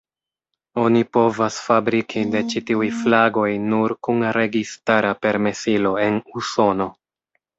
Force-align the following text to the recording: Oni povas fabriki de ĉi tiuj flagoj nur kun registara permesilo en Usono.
Oni 0.83 1.01
povas 1.17 1.57
fabriki 1.65 2.23
de 2.35 2.41
ĉi 2.53 2.63
tiuj 2.69 2.87
flagoj 3.03 3.45
nur 3.67 3.95
kun 4.07 4.25
registara 4.39 5.13
permesilo 5.27 5.93
en 6.07 6.21
Usono. 6.43 6.89